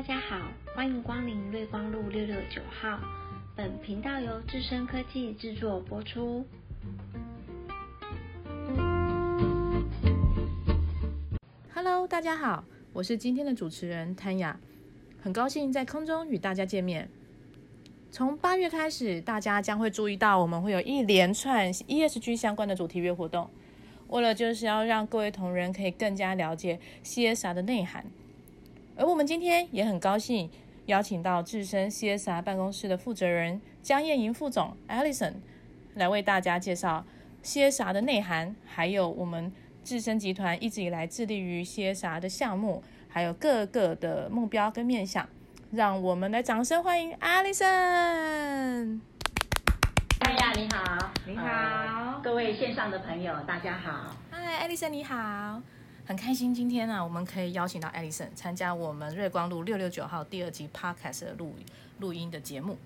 [0.00, 2.98] 大家好，欢迎光临瑞光路六六九号。
[3.54, 6.42] 本频道由智深科技制作播出。
[11.74, 14.58] Hello，大家好，我是今天的主持人谭雅，
[15.22, 17.06] 很高兴在空中与大家见面。
[18.10, 23.50] 从八月开始，大家将会注意到我们会有一连串 ESG 相关的主题月活动，
[24.08, 28.02] 为了就是要让各位同仁可以更加了解 CSR 的内涵。
[29.00, 30.50] 而我们今天也很高兴
[30.84, 35.36] 邀请到智深 CSR 办公室的负责人江燕莹副总 Alison
[35.94, 37.02] 来为大家介绍
[37.42, 39.50] CSR 的内涵，还有我们
[39.82, 45.26] 智深集团一直以来致力于 CSR 的项目，还有各个的目标跟面向。
[45.72, 49.00] 让我们来掌声欢迎 Alison。
[50.20, 54.14] 哎呀，你好，你好，各位线上的朋友，大家好。
[54.30, 55.62] 嗨，Alison 你好。
[56.06, 61.54] 很开心今天呢，我们可以邀请到 Alison 参加我们瑞光路六六九号第二集 Podcast 的录
[62.00, 62.76] 录音的节目。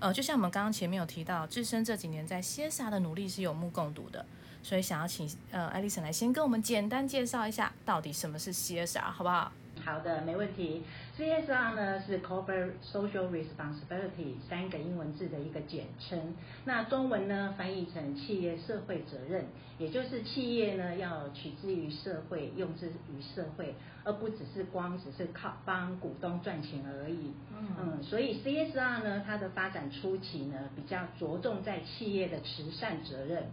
[0.00, 4.26] 呃，就像我们刚刚前面有提到，智深这几年在 CSR 的努力是有目共睹的，
[4.62, 9.52] 所以想要请呃 Alison 来先跟我们简单介绍一下，到底什么是 CSR，好不好？
[9.84, 10.82] 好的，没问题。
[11.18, 16.34] CSR 呢是 Corporate Social Responsibility 三个英文字的一个简称。
[16.64, 19.44] 那中文呢翻译成企业社会责任，
[19.76, 27.32] 也就是企业呢要取之于社会，用之于社会，而不只是光只是靠帮股东赚钱而已。
[27.60, 33.44] 嗯，所以 CSR 呢它的发展初期呢比较着重在企业的慈善责任，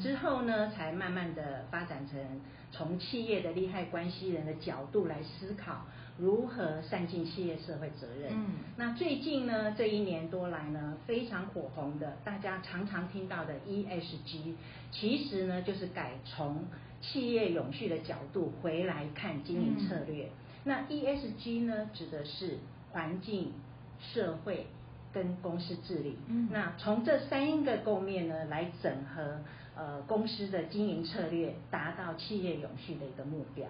[0.00, 2.20] 之后呢才慢慢的发展成
[2.70, 5.84] 从企业的利害关系人的角度来思考。
[6.18, 8.32] 如何善尽企业社会责任？
[8.32, 14.54] 嗯，那最近呢，这一年多来呢，非常火红的，大家常常听到的 ESG，
[14.90, 16.64] 其实呢，就是改从
[17.00, 20.28] 企业永续的角度回来看经营策略。
[20.64, 22.58] 那 ESG 呢，指的是
[22.90, 23.52] 环境、
[24.00, 24.66] 社会
[25.12, 26.18] 跟公司治理。
[26.26, 29.38] 嗯，那从这三个构面呢，来整合
[29.76, 33.68] 呃公司的经营策略，达到企业永续的一个目标。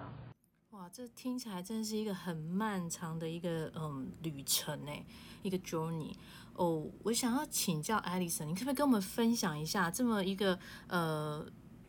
[0.78, 4.92] 哇，这听起来真是一个很漫长的一个嗯旅程呢，
[5.42, 6.14] 一个 journey
[6.54, 6.88] 哦。
[7.02, 10.56] 我想要请教 Alison，你可不可以跟我们分享一下这么一个
[10.86, 11.44] 呃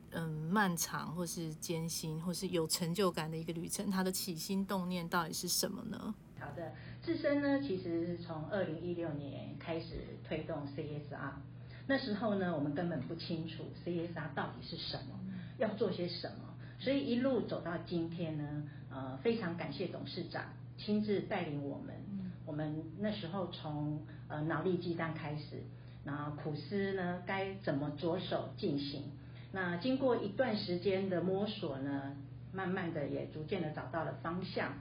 [0.10, 6.16] 嗯漫长或是艰辛或是有成就感的一个旅程，它的起心动念到底是什么呢？
[6.40, 6.74] 好的，
[7.04, 11.34] 自身呢其实是从二零一六年开始推动 CSR，
[11.86, 15.20] 那时候呢我们根本不清楚 CSR 到底是什么，
[15.60, 16.49] 要做些什么。
[16.80, 20.46] 所以一路走到今天呢，呃，非常感谢董事长
[20.78, 21.94] 亲自带领我们。
[22.46, 25.62] 我们那时候从呃脑力激荡开始，
[26.06, 29.04] 然后苦思呢该怎么着手进行。
[29.52, 32.16] 那经过一段时间的摸索呢，
[32.54, 34.74] 慢慢的也逐渐的找到了方向，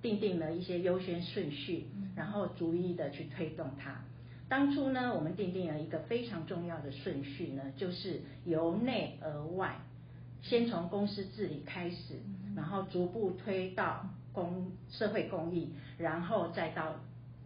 [0.00, 1.86] 定定了一些优先顺序，
[2.16, 4.00] 然后逐一的去推动它。
[4.48, 9.76] 当初呢，我们定定了一个非常重要的顺序呢，就是由内而外。
[10.42, 12.20] 先从公司治理开始，
[12.56, 16.96] 然后逐步推到公社会公益，然后再到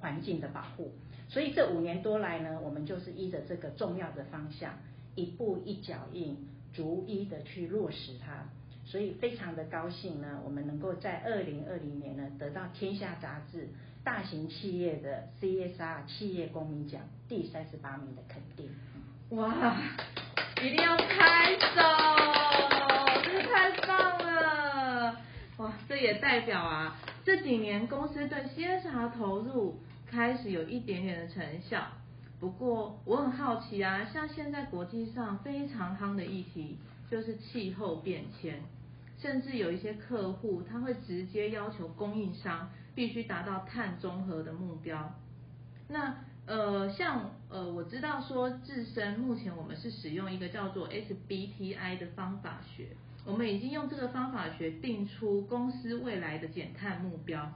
[0.00, 0.92] 环境的保护。
[1.28, 4.74] 所以这五年多来呢，我们就是依着这个重要的方向，
[5.14, 8.48] 一步一脚印，逐一的去落实它。
[8.84, 13.68] 所以非常的高兴呢，我们能够在二零二零年呢，得到《天下》杂志
[14.04, 18.70] 大型企业的 CSR 企业公民奖第三十八名的肯定。
[19.36, 19.76] 哇，
[20.62, 21.82] 一定要拍手！
[23.48, 25.16] 太棒了！
[25.56, 31.86] 哇，这也代表啊，这几年公司对 CSR 投入开始有一点点的成效。
[32.38, 36.76] 不过我很好奇啊，像现在国际上非常夯的议题
[37.10, 38.60] 就是气候变迁，
[39.18, 45.14] 甚至有一些客户他会直接要求供应商必须达到碳中和的目标。
[45.88, 46.14] 那
[46.44, 52.88] 呃，像呃，我知道说自身目前我们是使用一个叫做 SBTI 的方法学。
[53.26, 57.52] 我们已经用这个方法学定出公司未来的减碳目标，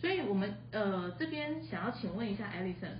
[0.00, 2.96] 所以我们呃这边想要请问一下 Alison，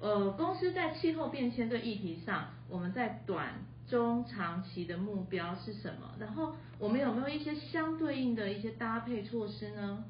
[0.00, 6.14] 呃公司在气候变迁这议题上，我们在短中长期的目标是什么？
[6.18, 10.02] 然后我们有没有一些相对应的一些搭配措施呢？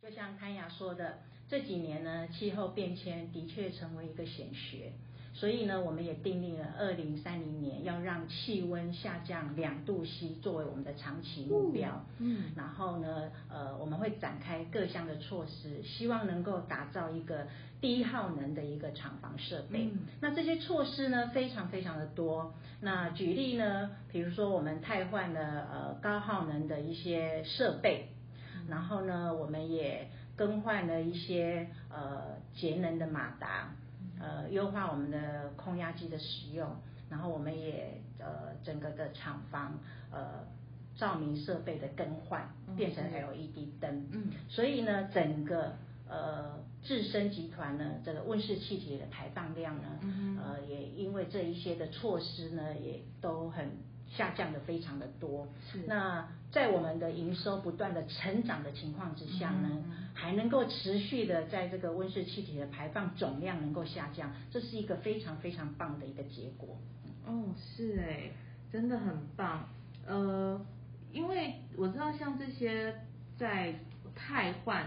[0.00, 1.18] 就像潘雅说的，
[1.48, 4.92] 这几年呢气候变迁的确成为一个显学。
[5.38, 12.04] 所以呢，我们也订立了二零三零年要让气温下降两度 C 作为我们的长期目标。
[12.18, 17.46] 嗯，然后呢，呃，我们会展开各项的措施，希望能够打造一个
[17.80, 19.88] 低耗能的一个厂房设备。
[20.20, 22.52] 那这些措施呢，非常非常的多。
[22.80, 28.08] 那举例呢，比如说我们汰换了呃高耗能的一些设备，
[28.68, 30.08] 然后呢，我们也。
[30.38, 33.74] 更换了一些呃节能的马达，
[34.20, 36.68] 呃优化我们的空压机的使用，
[37.10, 39.78] 然后我们也呃整个的厂房
[40.10, 40.46] 呃
[40.96, 45.74] 照明设备的更换变成 LED 灯，嗯，所以呢整个
[46.08, 50.00] 呃智深集团呢这个温室气体的排放量呢，
[50.42, 53.87] 呃也因为这一些的措施呢也都很。
[54.16, 59.84] 下降的非常的多，是那在我们的营收不断的成长的情况之下呢，
[60.14, 66.78] 还能够持续的在这个温室气体的排放总量能够下降，这是一个非常非常棒的一个结果。
[67.26, 68.30] 哦，是哎，
[68.72, 69.68] 真的很棒。
[70.06, 70.58] 呃，
[71.12, 72.94] 因为我知道像这些
[73.36, 73.74] 在
[74.16, 74.86] 汰换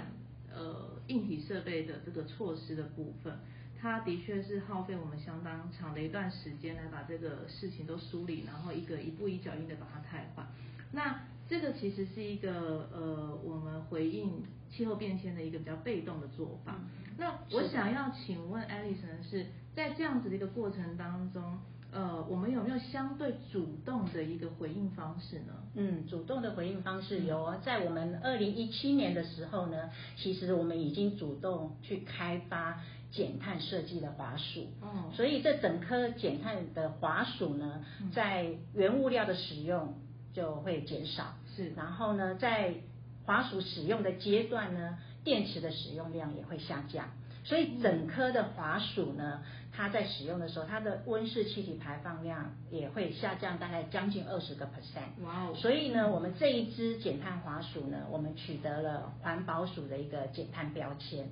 [0.51, 3.37] 呃硬体设备的这个措施的部分。
[3.81, 10.45] 它的确是耗费我们相当长的一段时间来把这个事情都梳理，然后一个一步一脚印的把它汰换。
[10.91, 16.75] 那这个其实是一个呃，我们回应气候变迁的一个比较被动的做法。
[17.17, 21.57] 那我想要请问 Alice 呢，是在这样子的一个过程当中，
[21.91, 25.53] 呃，我们有没有相对主动的一个回应方式呢？
[25.73, 32.79] 嗯，主动的回应方式有，在我们二零一七年的时候呢，其实我们已经主动去开发。
[33.11, 39.95] 减碳设计的滑鼠，哦，所以这整颗减碳的滑鼠呢，在原物料的使用
[40.33, 42.75] 就会减少，是，然后呢，在
[43.25, 47.09] 滑鼠使用的阶段呢，电池的使用量也会下降，
[47.43, 49.43] 所以整颗的滑鼠呢，
[49.73, 61.27] 它在使用的时候，它的温室气体排放量也会下降大概将近二十个 percent，哇哦，所以呢，我们这一只减碳滑鼠呢，我们取得了环保署的一个减碳标签。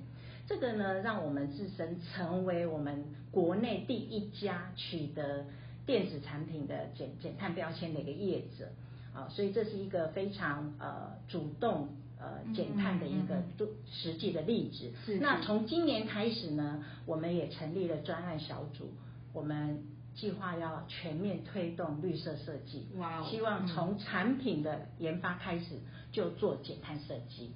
[0.50, 5.44] 这个呢，让我们自身成为我们国内第一家取得
[5.86, 8.68] 电子产品的减减碳标签的一个业者
[9.14, 13.44] 啊，所以这是一个非常呃主动呃减碳的一个
[13.88, 15.18] 实际的例子。
[15.20, 18.90] 那从今年开始呢，我们也成立了专案小组，
[19.32, 19.84] 我们
[20.16, 25.76] 计划要全面推动绿色设计，哇，希望从产品的研发开始
[26.10, 27.52] 就做减碳设计。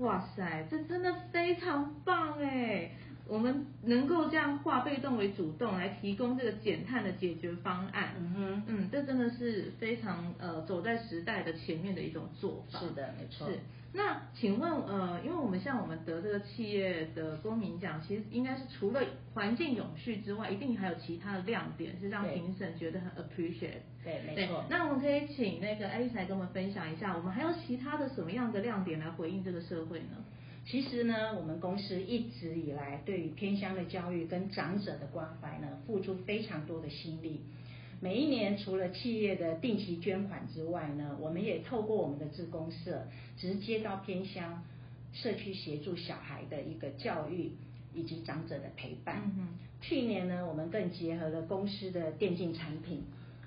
[0.00, 2.90] 哇塞，这真的非常棒哎！
[3.26, 8.14] 我们能够这样化被动为主动，来提供这个减碳的解决方案。
[8.18, 12.78] 嗯哼，嗯，这真的是非常呃走在时代的前面的一种做法。
[12.80, 13.48] 是的，没错。
[13.48, 13.58] 是。
[13.92, 19.00] 那请问呃，因为我们像我们得这个企业的公民奖，其实应该是除了
[19.34, 23.82] 环境永续之外，一定还有其他的亮点，是让评审觉得很 appreciate。
[24.04, 24.64] 对，没错。
[24.70, 30.24] 那我们可以请那个艾丽丝来跟我们分享一下，我们还有其他的什么样的亮点来回应这个社会呢？
[30.66, 37.40] 其实呢，我们公司一直以来对于偏乡的教育跟长者的关怀呢，付出非常多的心力。
[38.00, 44.62] 每一年除了企业的定期捐款之外呢，我们也透过我们的志工社，直接到偏乡
[45.12, 47.52] 社区协助小孩的一个教育
[47.92, 49.30] 以及长者的陪伴。
[49.80, 53.02] 去年呢，我们更结合了公司的电竞产品。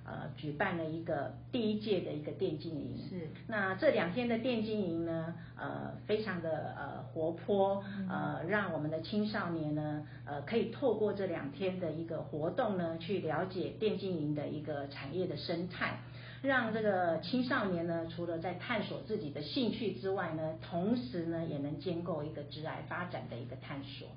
[0.06, 3.30] 呃，举办了一个第一届的一个电竞营，是。
[3.48, 16.00] 那这两天的电竞营呢，呃，非常的呃活泼，呃，让我们的青少年呢，呃，可以透过这两天的一个活动呢，去了解电竞营的一个产业的生态，
[16.42, 24.10] 让这个青少年呢，除了在探索自己的兴趣之外呢，同时呢，也能兼构一个职癌发展的一个探索。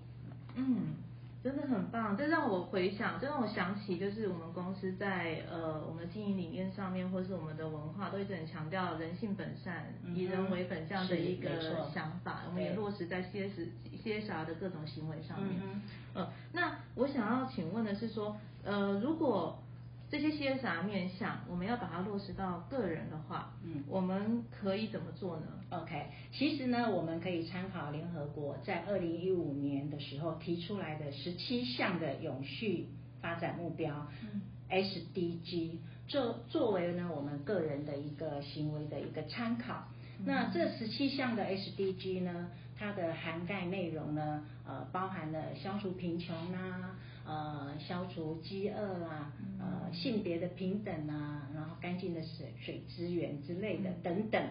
[0.57, 1.05] 嗯。
[1.47, 11.49] 真的很棒，这让我回想，这让我想起，就是我们公司在呃我们的经营理念上面，或是我们的文化，都一直很强调人性本善，以人为本这样的一个
[11.95, 13.69] 想法，我们也落实在 C S
[14.03, 15.62] C S R 的各种行为上面。
[16.15, 19.62] 呃，那我想要请问的是说，呃，如果
[20.08, 32.86] 这些 CSR 面向，我们要把它落实到个人的话，嗯，我们可以怎么做呢？OK，其实呢，我们可以参考联合国在二零一五年的时候提出来的十七项的永续
[33.20, 39.88] 发展目标嗯，SDG，作作为呢我们个人的一个行为的一个参考。
[40.25, 42.48] 那这十七项的 SDG 呢，
[42.78, 46.96] 它的涵盖内容呢，呃，包含了消除贫穷啦。
[47.26, 54.42] 呃，消除饥饿啊，呃，性别的平等啊，然后干净的水水资源之类的等等。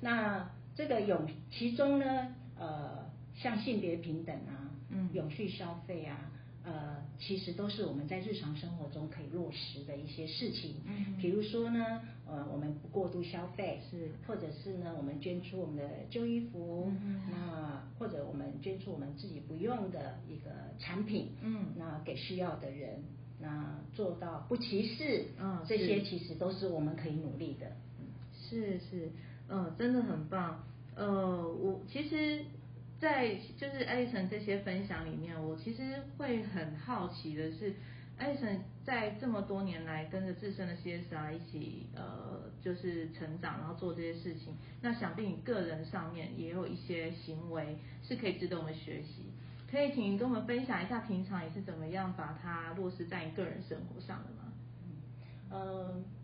[0.00, 6.30] 那这个永其中呢，呃，像性别平等啊，嗯，永续消费啊。
[6.64, 10.76] 呃，其实都是我们在日常生活中可以落实的一些事情。
[10.86, 23.02] 嗯，比如说呢，呃，我们不过度消费，是，或者是呢，我们捐出我们的旧衣服，嗯那或者我们捐出我们自己不用的一个产品，嗯，那给需要的人，
[23.40, 27.66] 那做到不歧视，嗯，这些其实都是我们可以努力的。
[28.00, 29.10] 嗯是是，
[29.48, 30.62] 嗯，真的很棒。
[30.94, 32.44] 呃，我其实。
[32.98, 37.74] 在就是艾丽森这些分享里面，我其实会很好奇的是，
[38.16, 49.32] 艾丽森在这么多年来跟着自身的 CSR 一起呃就是成长，然后做这些事情，那想必你个人上面也有一些行为是可以值得我们学习。
[49.70, 54.52] 可以请跟我们分享一下，平常你是怎么样把它落实在你个人生活上的吗？
[55.52, 56.17] 嗯。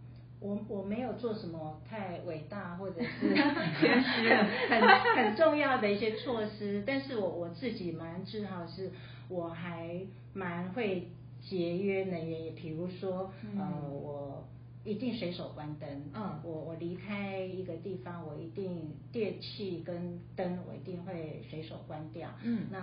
[0.44, 8.90] 我我没有做什么太伟大或者是 很很很重要的一些措施，但是我我自己蛮自豪，是
[9.30, 10.00] 我还
[10.34, 11.08] 蛮会
[11.40, 14.44] 节约能源，也比如说呃我
[14.84, 22.78] 一定随手关灯，嗯，我我离开一个地方，我一定电器跟灯我一定会随手关掉，嗯，那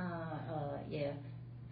[0.47, 1.13] 呃也。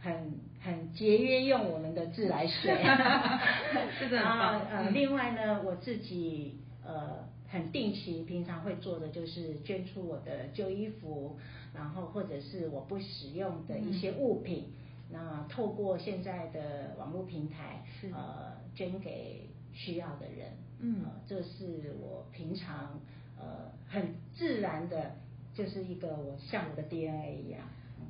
[0.01, 2.71] 很很节约用我们的自来水，
[4.11, 11.37] 然后呃，另外呢，我自己呃很定期平常会做的就是捐出我的旧衣服，
[11.73, 14.71] 然后或者是我不使用的一些物品，
[15.11, 22.99] 那透过现在的网络平台呃捐给需要的人，嗯，这是我平常
[23.37, 25.15] 呃很自然的，
[25.53, 27.61] 就是一个我像我的 DNA 一样，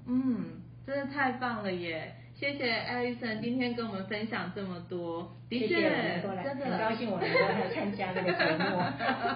[0.06, 0.62] 嗯。
[0.90, 2.16] 真的太棒了耶！
[2.34, 8.80] 谢谢艾丽森今天跟我们分享这么多，的确，真的很高兴我能够来参加这个节目。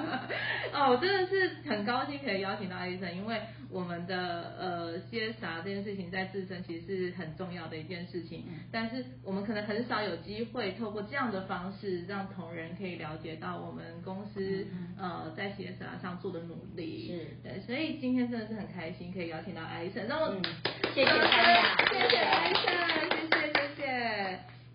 [0.73, 3.39] 哦，我真的是很高兴可以邀请到艾丽森，因为
[3.73, 17.07] 我们的呃 CSR 这件事情在自身其实是很重要的一件事情，但是我们可能很少有机会透过这样的方式让同仁可以了解到我们公司呃在 CSR 上做的努力。
[17.07, 20.33] 是，对，所以今天真的是很开心可以邀请到艾丽森，然后
[20.93, 22.63] 谢谢大家，谢谢艾丽森。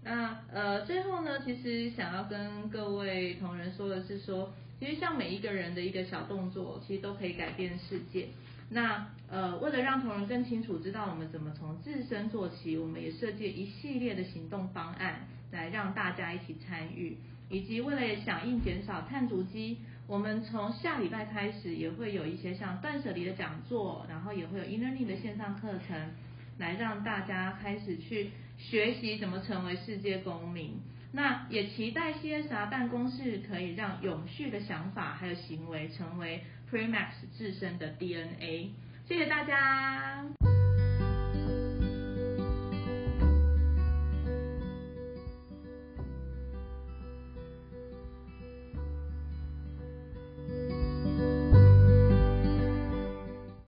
[0.05, 8.28] 那呃，最后呢，其实想要跟各位同仁说的是说，其实像每一个人的一个小动作，其实都可以改变世界。
[8.70, 17.16] 那呃，为了让同仁更清楚知道我们怎么从自身做起，我们也设计一系列的行动方案来让大家一起参与，
[17.49, 26.11] 以及为了响应减少碳足迹，我们从下礼拜开始也会有一些像断舍离的讲座，然后也会有 i n n e r l i n g 的线上课程，
[26.58, 28.30] 来让大家开始去。
[28.61, 30.80] 学习怎么成为世界公民，
[31.12, 38.70] 那也期待 CSR 办公室可以让永续的想法还有行为成为 Premax 自身的 DNA。
[39.06, 40.48] 谢谢大家。